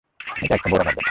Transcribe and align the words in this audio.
এটা 0.41 0.53
একটা 0.55 0.69
বড় 0.69 0.81
মর্যাদা। 0.81 0.99